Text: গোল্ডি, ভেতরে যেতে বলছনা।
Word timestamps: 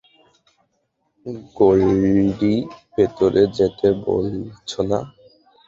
গোল্ডি, 1.55 2.53
ভেতরে 2.93 3.41
যেতে 3.57 3.87
বলছনা। 4.05 4.99